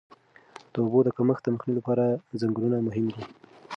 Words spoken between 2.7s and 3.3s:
مهم دي.